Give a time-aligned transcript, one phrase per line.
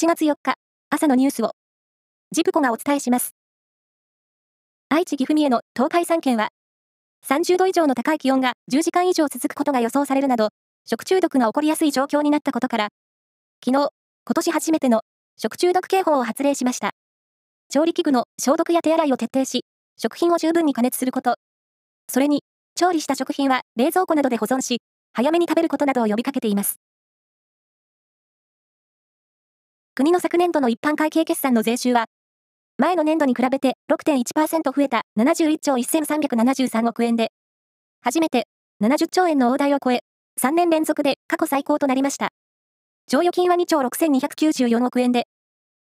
[0.00, 0.54] 7月4日、
[0.90, 1.50] 朝のニュースを、
[2.30, 3.34] ジプコがお伝えします。
[4.90, 6.50] 愛知岐阜三重の東海3県は、
[7.26, 10.50] 30度以上の高い気温が10時間以上続くことが予想されるなど、
[10.84, 12.88] 食中毒が起こりやすい状況になったことから、
[13.64, 13.88] 昨日、
[14.24, 15.00] 今年初めての
[15.36, 16.92] 食中毒警報を発令しました。
[17.68, 19.64] 調理器具の消毒や手洗いを徹底し、
[19.96, 21.34] 食品を十分に加熱すること。
[22.08, 22.44] それに、
[22.76, 24.80] 調理した食品は冷蔵庫などで保存し、
[25.12, 26.78] 早めに食べることなどを呼びかけています。
[29.98, 32.04] 国の昨年度の一般会計決算の税収は、
[32.76, 37.32] 前の年度に比べて6.1%増えた71兆1373億円で、
[38.00, 38.46] 初めて
[38.80, 40.02] 70兆円の大台を超え、
[40.40, 42.28] 3年連続で過去最高となりました。
[43.08, 45.24] 剰余金は2兆6294億円で、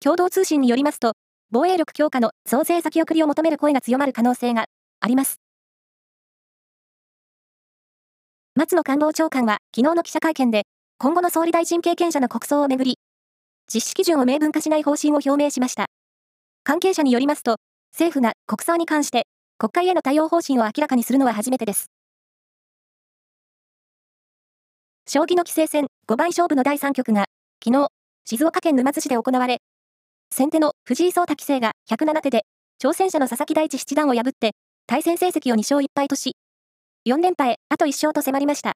[0.00, 1.12] 共同通信によりますと、
[1.52, 4.64] 防衛力強化の増税先送りを求める声が強まる可能性が
[4.98, 5.36] あります。
[8.56, 10.64] 松野官房長官は昨日の記者会見で、
[10.98, 12.98] 今後の総理大臣経験者の国葬をめぐり、
[13.72, 15.86] 実施基準を明文化しない方針を表明しました。
[16.64, 17.56] 関係者によりますと、
[17.92, 19.26] 政府が国葬に関して
[19.58, 21.90] 国会への対応方針を明らかにするのは初めてです。
[25.06, 27.26] 将棋の棋聖戦5番勝負の第3局が、
[27.62, 27.88] 昨日、
[28.24, 29.58] 静岡県沼津市で行われ、
[30.34, 32.44] 先手の藤井聡太棋聖が107手で、
[32.82, 34.52] 挑戦者の佐々木大地七段を破って、
[34.86, 36.36] 対戦成績を2勝1敗とし、
[37.06, 38.72] 4連覇へあと1勝と迫りました。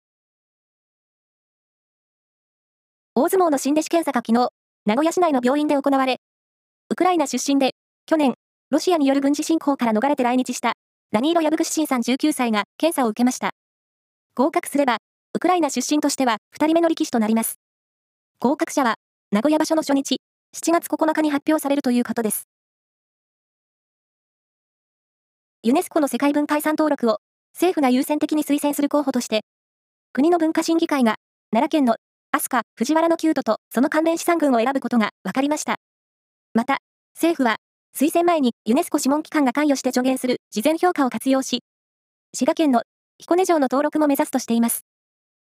[3.15, 4.50] 大相撲の新弟子検査が昨日、
[4.87, 6.20] 名古屋市内の病院で行われ、
[6.91, 7.73] ウクライナ出身で、
[8.06, 8.34] 去年、
[8.70, 10.75] ロシアによる軍事侵攻から逃れて来日した、
[11.11, 13.51] ダニーロ・ヤブグシシンさん19歳が検査を受けました。
[14.37, 14.98] 合格すれば、
[15.34, 17.59] ウクライナ出身としては2人目の力士となります。
[18.39, 18.95] 合格者は、
[19.33, 20.20] 名古屋場所の初日、
[20.55, 22.47] 7月9日に発表されるということです。
[25.65, 27.19] ユネスコの世界文化遺産登録を
[27.55, 29.41] 政府が優先的に推薦する候補として、
[30.12, 31.17] 国の文化審議会が
[31.50, 31.97] 奈良県の
[32.37, 35.77] アスカ、藤原のキュートとその関連資産群を選ぶことが分かりました。
[36.53, 36.81] また、
[37.15, 37.56] 政府は、
[37.97, 41.65] 推薦前にユネスコ諮問機関が関与して助言する事前評価を活用し、
[42.34, 42.83] 滋賀県の
[43.16, 44.84] 彦根城の登録も目指すとしています。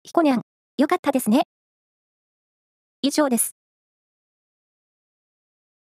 [0.04, 0.41] 彦根ん、
[0.78, 1.43] よかったですね。
[3.03, 3.59] 以上です。